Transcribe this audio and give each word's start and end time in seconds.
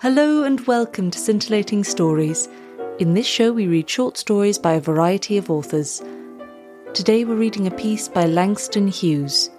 Hello 0.00 0.44
and 0.44 0.64
welcome 0.68 1.10
to 1.10 1.18
Scintillating 1.18 1.82
Stories. 1.82 2.48
In 3.00 3.14
this 3.14 3.26
show, 3.26 3.52
we 3.52 3.66
read 3.66 3.90
short 3.90 4.16
stories 4.16 4.56
by 4.56 4.74
a 4.74 4.80
variety 4.80 5.36
of 5.38 5.50
authors. 5.50 6.00
Today, 6.94 7.24
we're 7.24 7.34
reading 7.34 7.66
a 7.66 7.72
piece 7.72 8.06
by 8.06 8.26
Langston 8.26 8.86
Hughes. 8.86 9.50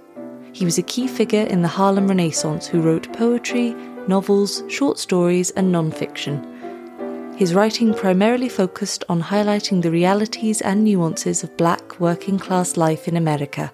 He 0.54 0.64
was 0.64 0.78
a 0.78 0.84
key 0.84 1.10
figure 1.10 1.44
in 1.44 1.62
the 1.62 1.68
Harlem 1.68 2.08
Renaissance 2.08 2.68
who 2.68 2.80
wrote 2.80 3.12
poetry, 3.12 3.74
novels, 4.08 4.64
short 4.70 4.98
stories, 4.98 5.50
and 5.52 5.74
non 5.74 5.92
fiction. 5.92 7.36
His 7.36 7.54
writing 7.54 7.94
primarily 7.94 8.48
focused 8.48 9.04
on 9.10 9.22
highlighting 9.22 9.82
the 9.82 9.92
realities 9.92 10.62
and 10.62 10.86
nuances 10.86 11.44
of 11.44 11.58
black 11.58 12.00
working 12.00 12.40
class 12.40 12.78
life 12.78 13.10
in 13.10 13.18
America. 13.18 13.74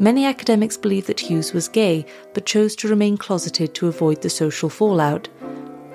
Many 0.00 0.24
academics 0.24 0.76
believe 0.76 1.06
that 1.06 1.20
Hughes 1.20 1.52
was 1.52 1.68
gay, 1.68 2.04
but 2.32 2.46
chose 2.46 2.74
to 2.76 2.88
remain 2.88 3.16
closeted 3.16 3.74
to 3.74 3.86
avoid 3.86 4.22
the 4.22 4.30
social 4.30 4.68
fallout. 4.68 5.28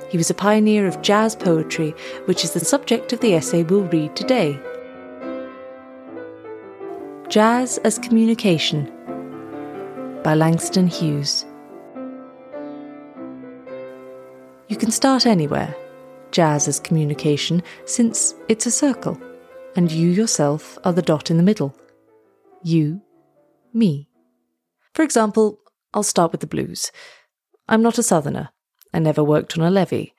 He 0.09 0.18
was 0.18 0.30
a 0.30 0.34
pioneer 0.34 0.88
of 0.88 1.02
jazz 1.02 1.36
poetry, 1.36 1.94
which 2.26 2.44
is 2.44 2.52
the 2.52 2.59
subject 2.59 3.13
of 3.13 3.20
the 3.20 3.36
essay 3.36 3.63
we'll 3.63 3.84
read 3.84 4.16
today. 4.16 4.59
Jazz 7.30 7.77
as 7.80 7.99
Communication 7.99 8.91
by 10.23 10.34
Langston 10.34 10.88
Hughes. 10.88 11.45
You 14.68 14.77
can 14.77 14.90
start 14.90 15.27
anywhere, 15.27 15.76
jazz 16.32 16.68
as 16.68 16.80
communication, 16.80 17.62
since 17.85 18.34
it's 18.48 18.66
a 18.66 18.71
circle, 18.71 19.20
and 19.76 19.91
you 19.91 20.10
yourself 20.10 20.80
are 20.84 20.94
the 20.94 21.04
dot 21.04 21.30
in 21.30 21.38
the 21.38 21.44
middle. 21.44 21.76
You, 22.63 23.02
me. 23.73 24.10
For 24.94 25.04
example, 25.04 25.60
I'll 25.94 26.04
start 26.04 26.32
with 26.32 26.41
the 26.41 26.48
blues. 26.48 26.91
I'm 27.68 27.84
not 27.84 27.99
a 27.99 28.04
southerner. 28.04 28.49
I 28.93 28.99
never 28.99 29.23
worked 29.23 29.57
on 29.57 29.63
a 29.63 29.71
levee. 29.71 30.13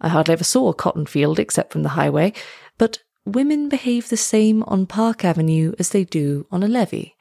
I 0.00 0.08
hardly 0.08 0.32
ever 0.32 0.44
saw 0.44 0.68
a 0.68 0.74
cotton 0.74 1.06
field 1.06 1.38
except 1.38 1.72
from 1.72 1.82
the 1.82 1.90
highway, 1.90 2.32
but 2.78 3.02
women 3.24 3.68
behave 3.68 4.08
the 4.08 4.16
same 4.16 4.62
on 4.64 4.86
Park 4.86 5.24
Avenue 5.24 5.74
as 5.78 5.90
they 5.90 6.04
do 6.04 6.46
on 6.50 6.62
a 6.62 6.68
levee. 6.68 7.16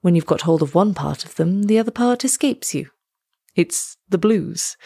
When 0.00 0.14
you've 0.14 0.26
got 0.26 0.42
hold 0.42 0.62
of 0.62 0.74
one 0.74 0.92
part 0.92 1.24
of 1.24 1.36
them, 1.36 1.64
the 1.64 1.78
other 1.78 1.90
part 1.90 2.24
escapes 2.24 2.74
you. 2.74 2.90
It's 3.54 3.96
the 4.08 4.18
blues. 4.18 4.76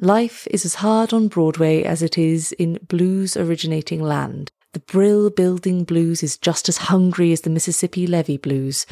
Life 0.00 0.48
is 0.50 0.64
as 0.64 0.76
hard 0.76 1.12
on 1.12 1.28
Broadway 1.28 1.82
as 1.82 2.02
it 2.02 2.16
is 2.16 2.52
in 2.52 2.78
blues 2.88 3.36
originating 3.36 4.02
land. 4.02 4.50
The 4.72 4.80
Brill 4.80 5.28
Building 5.28 5.84
blues 5.84 6.22
is 6.22 6.38
just 6.38 6.68
as 6.68 6.78
hungry 6.78 7.30
as 7.30 7.42
the 7.42 7.50
Mississippi 7.50 8.06
Levee 8.06 8.38
blues. 8.38 8.86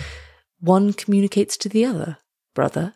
One 0.60 0.92
communicates 0.92 1.56
to 1.56 1.70
the 1.70 1.86
other, 1.86 2.18
brother. 2.54 2.94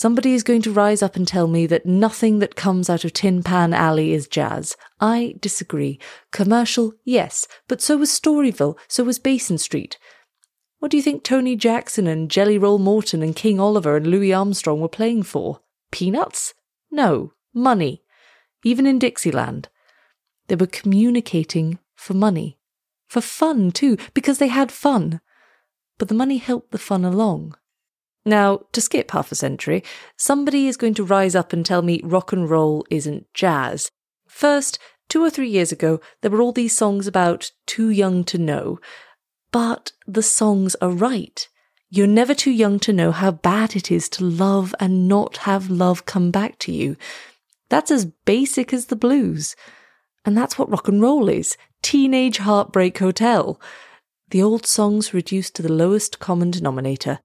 Somebody 0.00 0.32
is 0.32 0.42
going 0.42 0.62
to 0.62 0.72
rise 0.72 1.02
up 1.02 1.14
and 1.14 1.28
tell 1.28 1.46
me 1.46 1.66
that 1.66 1.84
nothing 1.84 2.38
that 2.38 2.56
comes 2.56 2.88
out 2.88 3.04
of 3.04 3.12
Tin 3.12 3.42
Pan 3.42 3.74
Alley 3.74 4.14
is 4.14 4.26
jazz. 4.26 4.74
I 4.98 5.34
disagree. 5.42 5.98
Commercial, 6.32 6.94
yes, 7.04 7.46
but 7.68 7.82
so 7.82 7.98
was 7.98 8.08
Storyville, 8.08 8.78
so 8.88 9.04
was 9.04 9.18
Basin 9.18 9.58
Street. 9.58 9.98
What 10.78 10.90
do 10.90 10.96
you 10.96 11.02
think 11.02 11.22
Tony 11.22 11.54
Jackson 11.54 12.06
and 12.06 12.30
Jelly 12.30 12.56
Roll 12.56 12.78
Morton 12.78 13.22
and 13.22 13.36
King 13.36 13.60
Oliver 13.60 13.94
and 13.94 14.06
Louis 14.06 14.32
Armstrong 14.32 14.80
were 14.80 14.88
playing 14.88 15.24
for? 15.24 15.60
Peanuts? 15.90 16.54
No, 16.90 17.34
money. 17.52 18.02
Even 18.64 18.86
in 18.86 18.98
Dixieland. 18.98 19.68
They 20.48 20.56
were 20.56 20.66
communicating 20.66 21.78
for 21.94 22.14
money. 22.14 22.58
For 23.06 23.20
fun, 23.20 23.70
too, 23.70 23.98
because 24.14 24.38
they 24.38 24.48
had 24.48 24.72
fun. 24.72 25.20
But 25.98 26.08
the 26.08 26.14
money 26.14 26.38
helped 26.38 26.70
the 26.70 26.78
fun 26.78 27.04
along. 27.04 27.54
Now, 28.30 28.60
to 28.70 28.80
skip 28.80 29.10
half 29.10 29.32
a 29.32 29.34
century, 29.34 29.82
somebody 30.16 30.68
is 30.68 30.76
going 30.76 30.94
to 30.94 31.02
rise 31.04 31.34
up 31.34 31.52
and 31.52 31.66
tell 31.66 31.82
me 31.82 32.00
rock 32.04 32.32
and 32.32 32.48
roll 32.48 32.86
isn't 32.88 33.26
jazz. 33.34 33.90
First, 34.28 34.78
two 35.08 35.20
or 35.20 35.30
three 35.30 35.48
years 35.48 35.72
ago, 35.72 36.00
there 36.20 36.30
were 36.30 36.40
all 36.40 36.52
these 36.52 36.76
songs 36.76 37.08
about 37.08 37.50
too 37.66 37.90
young 37.90 38.22
to 38.26 38.38
know. 38.38 38.78
But 39.50 39.90
the 40.06 40.22
songs 40.22 40.76
are 40.80 40.90
right. 40.92 41.48
You're 41.88 42.06
never 42.06 42.32
too 42.32 42.52
young 42.52 42.78
to 42.80 42.92
know 42.92 43.10
how 43.10 43.32
bad 43.32 43.74
it 43.74 43.90
is 43.90 44.08
to 44.10 44.24
love 44.24 44.76
and 44.78 45.08
not 45.08 45.38
have 45.38 45.68
love 45.68 46.06
come 46.06 46.30
back 46.30 46.56
to 46.60 46.72
you. 46.72 46.96
That's 47.68 47.90
as 47.90 48.04
basic 48.04 48.72
as 48.72 48.86
the 48.86 48.94
blues. 48.94 49.56
And 50.24 50.38
that's 50.38 50.56
what 50.56 50.70
rock 50.70 50.86
and 50.86 51.02
roll 51.02 51.28
is 51.28 51.56
Teenage 51.82 52.38
Heartbreak 52.38 52.96
Hotel. 52.98 53.60
The 54.28 54.40
old 54.40 54.66
songs 54.66 55.12
reduced 55.12 55.56
to 55.56 55.62
the 55.62 55.72
lowest 55.72 56.20
common 56.20 56.52
denominator. 56.52 57.18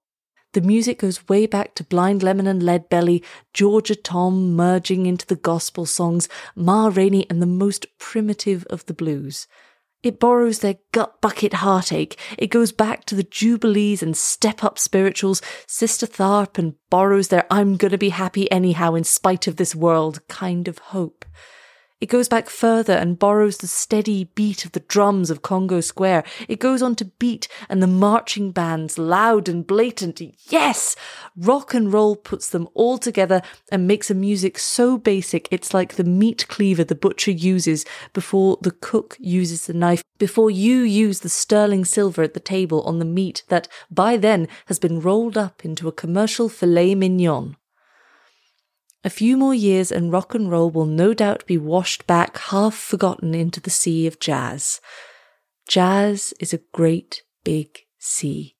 The 0.56 0.62
music 0.62 1.00
goes 1.00 1.28
way 1.28 1.44
back 1.44 1.74
to 1.74 1.84
Blind 1.84 2.22
Lemon 2.22 2.46
and 2.46 2.62
Lead 2.62 2.88
Belly, 2.88 3.22
Georgia 3.52 3.94
Tom 3.94 4.56
merging 4.56 5.04
into 5.04 5.26
the 5.26 5.36
gospel 5.36 5.84
songs, 5.84 6.30
Ma 6.54 6.90
Rainey, 6.90 7.28
and 7.28 7.42
the 7.42 7.46
most 7.46 7.84
primitive 7.98 8.64
of 8.70 8.86
the 8.86 8.94
blues. 8.94 9.46
It 10.02 10.18
borrows 10.18 10.60
their 10.60 10.76
gut 10.92 11.20
bucket 11.20 11.52
heartache. 11.52 12.18
It 12.38 12.46
goes 12.46 12.72
back 12.72 13.04
to 13.04 13.14
the 13.14 13.22
Jubilees 13.22 14.02
and 14.02 14.16
step 14.16 14.64
up 14.64 14.78
spirituals, 14.78 15.42
Sister 15.66 16.06
Tharpe, 16.06 16.56
and 16.56 16.76
borrows 16.88 17.28
their 17.28 17.44
I'm 17.50 17.76
gonna 17.76 17.98
be 17.98 18.08
happy 18.08 18.50
anyhow 18.50 18.94
in 18.94 19.04
spite 19.04 19.46
of 19.46 19.56
this 19.56 19.74
world 19.74 20.26
kind 20.26 20.68
of 20.68 20.78
hope. 20.78 21.26
It 21.98 22.10
goes 22.10 22.28
back 22.28 22.50
further 22.50 22.92
and 22.92 23.18
borrows 23.18 23.56
the 23.56 23.66
steady 23.66 24.24
beat 24.24 24.66
of 24.66 24.72
the 24.72 24.80
drums 24.80 25.30
of 25.30 25.40
Congo 25.40 25.80
Square. 25.80 26.24
It 26.46 26.60
goes 26.60 26.82
on 26.82 26.94
to 26.96 27.06
beat 27.06 27.48
and 27.70 27.82
the 27.82 27.86
marching 27.86 28.52
bands, 28.52 28.98
loud 28.98 29.48
and 29.48 29.66
blatant. 29.66 30.20
Yes! 30.50 30.94
Rock 31.38 31.72
and 31.72 31.90
roll 31.90 32.14
puts 32.14 32.50
them 32.50 32.68
all 32.74 32.98
together 32.98 33.40
and 33.72 33.86
makes 33.86 34.10
a 34.10 34.14
music 34.14 34.58
so 34.58 34.98
basic 34.98 35.48
it's 35.50 35.72
like 35.72 35.94
the 35.94 36.04
meat 36.04 36.46
cleaver 36.48 36.84
the 36.84 36.94
butcher 36.94 37.30
uses 37.30 37.86
before 38.12 38.58
the 38.60 38.72
cook 38.72 39.16
uses 39.18 39.64
the 39.64 39.72
knife, 39.72 40.04
before 40.18 40.50
you 40.50 40.80
use 40.80 41.20
the 41.20 41.30
sterling 41.30 41.86
silver 41.86 42.22
at 42.22 42.34
the 42.34 42.40
table 42.40 42.82
on 42.82 42.98
the 42.98 43.06
meat 43.06 43.42
that 43.48 43.68
by 43.90 44.18
then 44.18 44.48
has 44.66 44.78
been 44.78 45.00
rolled 45.00 45.38
up 45.38 45.64
into 45.64 45.88
a 45.88 45.92
commercial 45.92 46.50
filet 46.50 46.94
mignon. 46.94 47.56
A 49.06 49.08
few 49.08 49.36
more 49.36 49.54
years 49.54 49.92
and 49.92 50.10
rock 50.10 50.34
and 50.34 50.50
roll 50.50 50.68
will 50.68 50.84
no 50.84 51.14
doubt 51.14 51.46
be 51.46 51.56
washed 51.56 52.08
back 52.08 52.38
half 52.38 52.74
forgotten 52.74 53.36
into 53.36 53.60
the 53.60 53.70
sea 53.70 54.08
of 54.08 54.18
jazz. 54.18 54.80
Jazz 55.68 56.34
is 56.40 56.52
a 56.52 56.62
great 56.72 57.22
big 57.44 57.84
sea. 58.00 58.56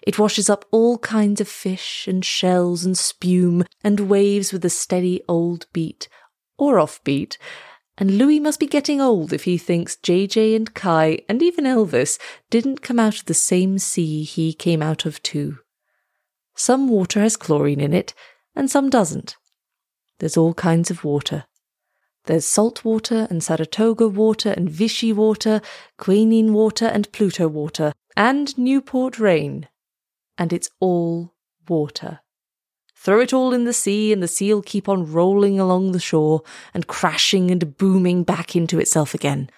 It 0.00 0.18
washes 0.18 0.48
up 0.48 0.64
all 0.70 0.96
kinds 0.96 1.42
of 1.42 1.46
fish 1.46 2.08
and 2.08 2.24
shells 2.24 2.86
and 2.86 2.96
spume 2.96 3.64
and 3.84 4.08
waves 4.08 4.50
with 4.50 4.64
a 4.64 4.70
steady 4.70 5.20
old 5.28 5.66
beat, 5.74 6.08
or 6.56 6.76
offbeat, 6.76 7.36
and 7.98 8.16
Louis 8.16 8.40
must 8.40 8.60
be 8.60 8.66
getting 8.66 8.98
old 8.98 9.34
if 9.34 9.44
he 9.44 9.58
thinks 9.58 9.96
JJ 9.96 10.56
and 10.56 10.72
Kai 10.72 11.18
and 11.28 11.42
even 11.42 11.66
Elvis 11.66 12.18
didn't 12.48 12.80
come 12.80 12.98
out 12.98 13.18
of 13.18 13.26
the 13.26 13.34
same 13.34 13.78
sea 13.78 14.22
he 14.22 14.54
came 14.54 14.80
out 14.80 15.04
of 15.04 15.22
too. 15.22 15.58
Some 16.56 16.88
water 16.88 17.20
has 17.20 17.36
chlorine 17.36 17.80
in 17.80 17.92
it, 17.92 18.14
and 18.56 18.70
some 18.70 18.88
doesn't. 18.88 19.36
There's 20.22 20.36
all 20.36 20.54
kinds 20.54 20.88
of 20.88 21.02
water. 21.02 21.46
There's 22.26 22.44
salt 22.44 22.84
water 22.84 23.26
and 23.28 23.42
Saratoga 23.42 24.06
water 24.06 24.54
and 24.56 24.70
Vichy 24.70 25.12
water, 25.12 25.60
quinine 25.98 26.52
water 26.52 26.86
and 26.86 27.10
Pluto 27.10 27.48
water, 27.48 27.92
and 28.16 28.56
Newport 28.56 29.18
rain. 29.18 29.66
And 30.38 30.52
it's 30.52 30.70
all 30.78 31.34
water. 31.68 32.20
Throw 32.94 33.18
it 33.18 33.32
all 33.32 33.52
in 33.52 33.64
the 33.64 33.72
sea, 33.72 34.12
and 34.12 34.22
the 34.22 34.28
sea'll 34.28 34.62
keep 34.62 34.88
on 34.88 35.10
rolling 35.10 35.58
along 35.58 35.90
the 35.90 35.98
shore 35.98 36.42
and 36.72 36.86
crashing 36.86 37.50
and 37.50 37.76
booming 37.76 38.22
back 38.22 38.54
into 38.54 38.78
itself 38.78 39.14
again. 39.14 39.50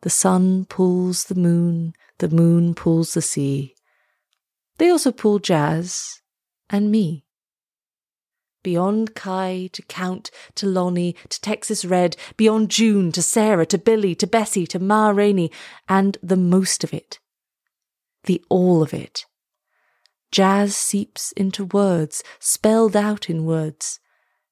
The 0.00 0.10
sun 0.10 0.64
pulls 0.64 1.26
the 1.26 1.36
moon, 1.36 1.92
the 2.18 2.28
moon 2.28 2.74
pulls 2.74 3.14
the 3.14 3.22
sea. 3.22 3.76
They 4.78 4.90
also 4.90 5.12
pull 5.12 5.38
jazz 5.38 6.22
and 6.68 6.90
me. 6.90 7.24
Beyond 8.62 9.14
Kai 9.14 9.68
to 9.72 9.82
Count 9.82 10.30
to 10.54 10.66
Lonnie 10.66 11.16
to 11.28 11.40
Texas 11.40 11.84
Red, 11.84 12.16
beyond 12.36 12.70
June 12.70 13.10
to 13.12 13.22
Sarah 13.22 13.66
to 13.66 13.78
Billy 13.78 14.14
to 14.16 14.26
Bessie 14.26 14.66
to 14.68 14.78
Ma 14.78 15.10
Rainey, 15.10 15.50
and 15.88 16.16
the 16.22 16.36
most 16.36 16.84
of 16.84 16.94
it. 16.94 17.18
The 18.24 18.42
all 18.48 18.82
of 18.82 18.94
it. 18.94 19.26
Jazz 20.30 20.76
seeps 20.76 21.32
into 21.32 21.64
words, 21.64 22.22
spelled 22.38 22.96
out 22.96 23.28
in 23.28 23.44
words. 23.44 24.00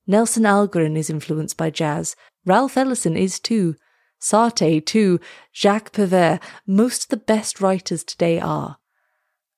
Nelson 0.06 0.42
Algren 0.42 0.96
is 0.96 1.08
influenced 1.08 1.56
by 1.56 1.70
jazz. 1.70 2.16
Ralph 2.44 2.76
Ellison 2.76 3.16
is 3.16 3.38
too. 3.38 3.76
Sartre 4.20 4.84
too. 4.84 5.20
Jacques 5.54 5.92
Prévert. 5.92 6.42
Most 6.66 7.04
of 7.04 7.08
the 7.10 7.16
best 7.16 7.60
writers 7.60 8.02
today 8.02 8.40
are. 8.40 8.78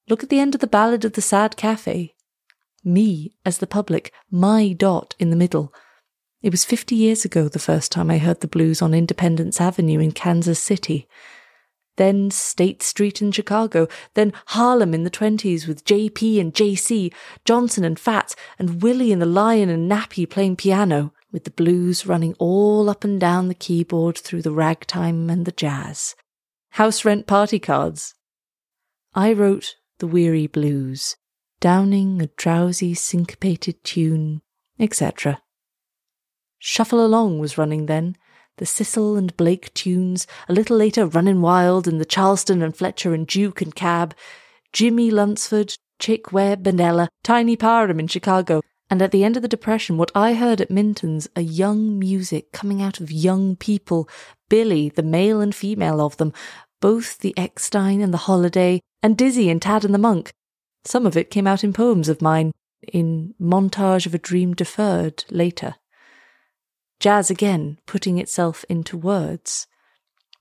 Look 0.09 0.23
at 0.23 0.29
the 0.29 0.39
end 0.39 0.55
of 0.55 0.61
the 0.61 0.67
Ballad 0.67 1.05
of 1.05 1.15
the 1.15 1.23
Sad 1.23 1.57
Cafe 1.57 2.15
me 2.85 3.33
as 3.45 3.59
the 3.59 3.67
public, 3.67 4.13
my 4.31 4.73
dot 4.73 5.15
in 5.19 5.31
the 5.31 5.37
middle. 5.37 5.73
It 6.43 6.51
was 6.51 6.65
50 6.65 6.95
years 6.95 7.25
ago 7.25 7.49
the 7.49 7.59
first 7.59 7.93
time 7.93 8.11
I 8.11 8.19
heard 8.19 8.41
the 8.41 8.49
blues 8.49 8.83
on 8.83 8.95
Independence 8.95 9.61
Avenue 9.61 10.01
in 10.01 10.13
Kansas 10.13 10.59
City. 10.59 11.09
Then 11.97 12.31
State 12.31 12.83
Street 12.83 13.21
in 13.21 13.33
Chicago, 13.33 13.87
then 14.15 14.33
Harlem 14.47 14.95
in 14.95 15.05
the 15.05 15.11
20s 15.11 15.69
with 15.69 15.85
JP 15.85 16.41
and 16.41 16.55
JC, 16.55 17.13
Johnson 17.45 17.85
and 17.85 17.99
Fats, 17.99 18.35
and 18.59 18.83
Willie 18.83 19.13
and 19.13 19.21
the 19.21 19.27
Lion 19.27 19.69
and 19.69 19.91
Nappy 19.91 20.29
playing 20.29 20.57
piano. 20.57 21.13
with 21.33 21.45
the 21.45 21.51
blues 21.51 22.07
running 22.07 22.35
all 22.39 22.91
up 22.91 23.05
and 23.05 23.19
down 23.19 23.49
the 23.49 23.55
keyboard 23.55 24.19
through 24.19 24.43
the 24.43 24.53
ragtime 24.53 25.31
and 25.31 25.47
the 25.47 25.53
jazz. 25.53 26.15
House 26.73 27.05
rent 27.05 27.27
party 27.27 27.59
cards. 27.59 28.15
I 29.15 29.33
wrote 29.33 29.77
the 29.99 30.07
weary 30.07 30.47
blues, 30.47 31.17
downing 31.63 32.21
a 32.21 32.27
drowsy 32.37 32.93
syncopated 32.93 33.85
tune, 33.85 34.43
etc. 34.81 35.41
Shuffle 36.59 37.07
Along 37.07 37.39
was 37.39 37.57
running 37.57 37.87
then, 37.87 38.17
the 38.57 38.65
Sissle 38.65 39.17
and 39.17 39.37
Blake 39.37 39.73
tunes, 39.73 40.27
a 40.49 40.53
little 40.53 40.77
later 40.77 41.07
Runnin' 41.07 41.41
Wild 41.41 41.87
and 41.87 42.01
the 42.01 42.05
Charleston 42.05 42.63
and 42.63 42.77
Fletcher 42.77 43.15
and 43.15 43.29
Duke 43.29 43.63
and 43.63 43.73
Cab, 43.77 44.13
Jimmie 44.73 45.13
Lunceford, 45.13 45.79
Chick 46.01 46.33
Webb 46.33 46.67
and 46.67 46.81
Ella, 46.81 47.09
Tiny 47.23 47.55
Parham 47.55 48.01
in 48.01 48.09
Chicago, 48.09 48.61
and 48.91 49.01
at 49.01 49.13
the 49.13 49.23
end 49.23 49.37
of 49.37 49.43
the 49.43 49.49
Depression, 49.49 49.97
what 49.97 50.11
I 50.17 50.35
heard 50.35 50.61
at 50.61 50.69
Minton's, 50.69 51.29
a 51.37 51.43
young 51.43 51.97
music 51.97 52.51
coming 52.51 52.83
out 52.83 52.99
of 52.99 53.13
young 53.13 53.55
people, 53.55 54.09
Billy, 54.49 54.89
the 54.89 55.05
male 55.05 55.41
and 55.41 55.55
female 55.55 56.01
of 56.01 56.17
them, 56.17 56.33
both 56.81 57.19
the 57.19 57.35
Eckstine 57.37 58.03
and 58.03 58.13
the 58.13 58.27
Holiday, 58.27 58.81
and 59.01 59.17
Dizzy 59.17 59.49
and 59.49 59.61
Tadd 59.61 59.85
and 59.85 59.95
the 59.95 59.99
Monk, 59.99 60.33
some 60.85 61.07
of 61.07 61.17
it 61.17 61.31
came 61.31 61.47
out 61.47 61.65
in 61.65 61.73
poems 61.73 62.09
of 62.09 62.23
mine, 62.23 62.53
in 62.93 63.35
Montage 63.41 64.07
of 64.07 64.15
a 64.15 64.19
Dream 64.19 64.55
Deferred 64.55 65.25
later. 65.31 65.77
Jazz 67.01 67.31
again, 67.31 67.79
putting 67.87 68.19
itself 68.19 68.65
into 68.69 68.97
words. 68.97 69.67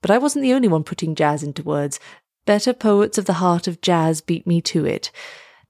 But 0.00 0.10
I 0.10 0.18
wasn't 0.18 0.42
the 0.42 0.52
only 0.52 0.68
one 0.68 0.84
putting 0.84 1.14
jazz 1.14 1.42
into 1.42 1.62
words. 1.62 1.98
Better 2.44 2.72
poets 2.72 3.18
of 3.18 3.24
the 3.24 3.34
heart 3.34 3.68
of 3.68 3.80
jazz 3.80 4.20
beat 4.20 4.46
me 4.46 4.60
to 4.62 4.84
it. 4.84 5.10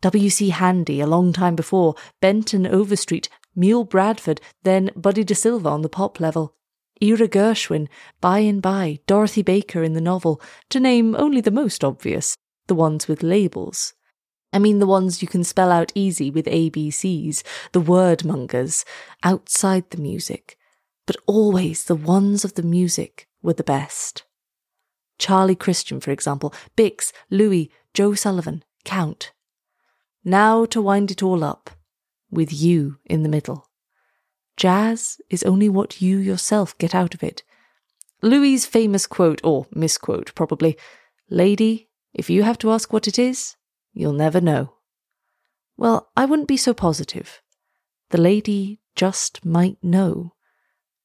W.C. 0.00 0.50
Handy, 0.50 1.00
a 1.00 1.06
long 1.06 1.32
time 1.32 1.54
before, 1.54 1.94
Benton 2.20 2.66
Overstreet, 2.66 3.28
Mule 3.54 3.84
Bradford, 3.84 4.40
then 4.64 4.90
Buddy 4.96 5.24
DeSylva 5.24 5.66
on 5.66 5.82
the 5.82 5.88
pop 5.88 6.18
level. 6.18 6.56
Ira 7.02 7.28
Gershwin, 7.28 7.88
By 8.20 8.40
and 8.40 8.62
By, 8.62 9.00
Dorothy 9.06 9.42
Baker 9.42 9.82
in 9.82 9.92
the 9.92 10.00
novel, 10.00 10.40
to 10.70 10.80
name 10.80 11.14
only 11.16 11.40
the 11.40 11.50
most 11.50 11.84
obvious, 11.84 12.36
the 12.66 12.74
ones 12.74 13.08
with 13.08 13.22
labels. 13.22 13.94
I 14.52 14.58
mean 14.58 14.78
the 14.78 14.86
ones 14.86 15.22
you 15.22 15.28
can 15.28 15.44
spell 15.44 15.70
out 15.70 15.92
easy 15.94 16.30
with 16.30 16.46
ABCs, 16.46 17.42
the 17.72 17.80
word 17.80 18.24
mongers, 18.24 18.84
outside 19.22 19.90
the 19.90 20.00
music. 20.00 20.58
But 21.06 21.16
always 21.26 21.84
the 21.84 21.94
ones 21.94 22.44
of 22.44 22.54
the 22.54 22.62
music 22.62 23.28
were 23.42 23.54
the 23.54 23.64
best. 23.64 24.24
Charlie 25.18 25.56
Christian, 25.56 26.00
for 26.00 26.10
example, 26.10 26.52
Bix, 26.76 27.12
Louis, 27.30 27.70
Joe 27.94 28.14
Sullivan, 28.14 28.64
Count. 28.84 29.32
Now 30.24 30.64
to 30.66 30.82
wind 30.82 31.10
it 31.10 31.22
all 31.22 31.42
up, 31.42 31.70
with 32.30 32.52
you 32.52 32.98
in 33.04 33.22
the 33.22 33.28
middle. 33.28 33.68
Jazz 34.56 35.20
is 35.30 35.42
only 35.42 35.68
what 35.68 36.02
you 36.02 36.18
yourself 36.18 36.76
get 36.78 36.94
out 36.94 37.14
of 37.14 37.22
it. 37.22 37.42
Louis's 38.20 38.66
famous 38.66 39.06
quote, 39.06 39.40
or 39.42 39.66
misquote 39.72 40.32
probably, 40.34 40.76
Lady, 41.28 41.88
if 42.14 42.28
you 42.30 42.42
have 42.42 42.58
to 42.58 42.70
ask 42.70 42.92
what 42.92 43.08
it 43.08 43.18
is, 43.18 43.56
You'll 43.92 44.12
never 44.12 44.40
know. 44.40 44.74
Well, 45.76 46.10
I 46.16 46.24
wouldn't 46.24 46.48
be 46.48 46.56
so 46.56 46.74
positive. 46.74 47.42
The 48.10 48.20
lady 48.20 48.80
just 48.94 49.44
might 49.44 49.82
know 49.82 50.34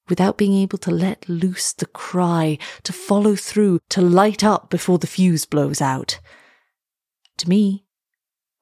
without 0.10 0.38
being 0.38 0.54
able 0.54 0.78
to 0.78 0.92
let 0.92 1.28
loose 1.28 1.74
the 1.74 1.86
cry, 1.86 2.58
to 2.84 2.94
follow 2.94 3.36
through, 3.36 3.80
to 3.90 4.02
light 4.02 4.44
up 4.44 4.70
before 4.70 4.98
the 4.98 5.08
fuse 5.08 5.46
blows 5.46 5.82
out. 5.82 6.20
To 7.38 7.50
me, 7.50 7.86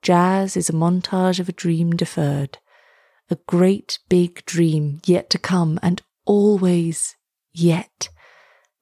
jazz 0.01 0.57
is 0.57 0.69
a 0.69 0.73
montage 0.73 1.39
of 1.39 1.47
a 1.47 1.53
dream 1.53 1.91
deferred, 1.91 2.57
a 3.29 3.37
great 3.47 3.99
big 4.09 4.43
dream 4.45 5.01
yet 5.05 5.29
to 5.31 5.39
come 5.39 5.79
and 5.81 6.01
always 6.25 7.15
yet 7.53 8.09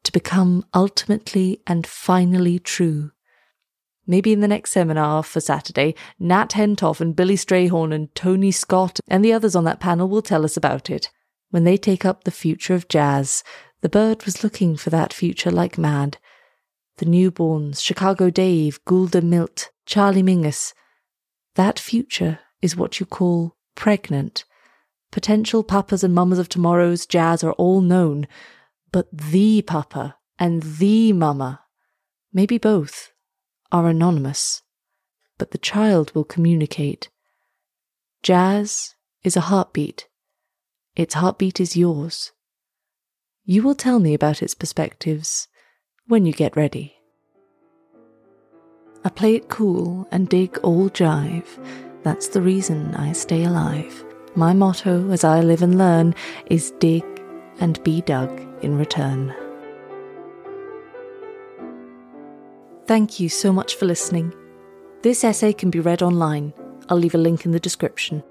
to 0.04 0.12
become 0.12 0.66
ultimately 0.74 1.62
and 1.68 1.88
finally 1.88 2.60
true 2.60 3.12
Maybe 4.06 4.34
in 4.34 4.42
the 4.42 4.48
next 4.48 4.72
seminar 4.72 5.24
for 5.24 5.40
Saturday, 5.40 5.96
Nat 6.20 6.52
Hentoff 6.52 7.00
and 7.00 7.16
Billy 7.16 7.36
Strayhorn 7.36 7.94
and 7.94 8.14
Tony 8.16 8.52
Scott 8.52 9.00
and 9.08 9.24
the 9.24 9.32
others 9.32 9.56
on 9.56 9.64
that 9.64 9.80
panel 9.80 10.10
will 10.10 10.22
tell 10.22 10.44
us 10.44 10.58
about 10.58 10.90
it. 10.90 11.10
When 11.52 11.64
they 11.64 11.78
take 11.78 12.04
up 12.04 12.24
the 12.24 12.32
future 12.32 12.74
of 12.74 12.90
jazz, 12.90 13.44
the 13.82 13.90
bird 13.90 14.26
was 14.26 14.44
looking 14.44 14.76
for 14.76 14.90
that 14.90 15.14
future 15.14 15.52
like 15.52 15.78
mad. 15.78 16.18
The 16.98 17.06
newborns, 17.06 17.82
Chicago 17.82 18.30
Dave, 18.30 18.84
Gulda 18.86 19.22
Milt, 19.22 19.70
Charlie 19.86 20.24
Mingus. 20.24 20.74
That 21.56 21.80
future 21.80 22.40
is 22.62 22.76
what 22.76 23.00
you 23.00 23.06
call 23.06 23.56
pregnant. 23.76 24.44
Potential 25.12 25.64
papas 25.64 26.04
and 26.04 26.14
mamas 26.14 26.40
of 26.40 26.50
tomorrow's 26.50 27.06
jazz 27.06 27.44
are 27.44 27.54
all 27.54 27.82
known, 27.82 28.28
but 28.92 29.08
the 29.16 29.62
papa 29.62 30.18
and 30.38 30.64
the 30.64 31.14
mama, 31.14 31.62
maybe 32.34 32.58
both, 32.58 33.13
are 33.74 33.90
anonymous, 33.90 34.62
but 35.40 35.52
the 35.52 35.58
child 35.58 36.14
will 36.14 36.24
communicate. 36.24 37.10
Jazz 38.22 38.96
is 39.24 39.36
a 39.36 39.42
heartbeat. 39.42 40.08
Its 40.96 41.16
heartbeat 41.16 41.60
is 41.60 41.76
yours. 41.76 42.32
You 43.44 43.64
will 43.64 43.76
tell 43.76 44.00
me 44.00 44.14
about 44.14 44.44
its 44.44 44.54
perspectives 44.54 45.48
when 46.08 46.26
you 46.26 46.32
get 46.32 46.56
ready. 46.56 46.96
I 49.04 49.10
play 49.10 49.36
it 49.36 49.50
cool 49.50 50.08
and 50.12 50.30
dig 50.30 50.58
all 50.60 50.90
jive. 50.90 51.48
That's 52.04 52.28
the 52.28 52.42
reason 52.42 52.96
I 52.96 53.12
stay 53.12 53.44
alive. 53.44 54.06
My 54.36 54.54
motto 54.54 55.10
as 55.10 55.24
I 55.24 55.42
live 55.42 55.62
and 55.62 55.78
learn 55.78 56.16
is 56.46 56.72
dig 56.80 57.04
and 57.60 57.84
be 57.84 58.02
dug 58.02 58.32
in 58.64 58.78
return. 58.78 59.34
Thank 62.86 63.18
you 63.18 63.30
so 63.30 63.54
much 63.54 63.76
for 63.76 63.86
listening. 63.86 64.34
This 65.04 65.24
essay 65.24 65.54
can 65.54 65.70
be 65.70 65.80
read 65.80 66.02
online. 66.02 66.54
I'll 66.90 66.98
leave 66.98 67.16
a 67.16 67.18
link 67.18 67.46
in 67.46 67.52
the 67.52 67.60
description. 67.60 68.24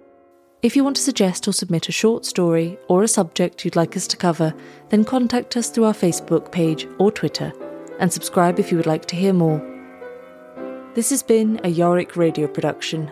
If 0.61 0.77
you 0.77 0.85
want 0.85 0.97
to 0.97 1.03
suggest 1.03 1.49
or 1.49 1.53
submit 1.53 1.89
a 1.89 1.93
short 1.93 2.27
story 2.27 2.79
or 2.89 3.03
a 3.03 3.09
subject 3.09 3.65
you'd 3.65 3.77
like 3.77 3.97
us 3.97 4.07
to 4.09 4.17
cover, 4.17 4.55
then 4.91 5.05
contact 5.05 5.57
us 5.57 5.71
through 5.71 5.85
our 5.85 5.95
Facebook 5.95 6.53
page 6.53 6.87
or 6.99 7.11
Twitter, 7.11 7.53
and 7.99 8.13
subscribe 8.13 8.59
if 8.59 8.71
you 8.71 8.77
would 8.77 8.87
like 8.87 9.07
to 9.07 9.17
hear 9.17 9.33
more. 9.33 9.61
This 10.95 11.09
has 11.09 11.23
been 11.23 11.59
a 11.65 11.69
Yorick 11.69 12.15
radio 12.17 12.47
production 12.47 13.11